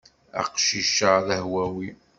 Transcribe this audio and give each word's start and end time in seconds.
Aqcic-a 0.41 1.13
d 1.25 1.27
ahwawi. 1.37 1.89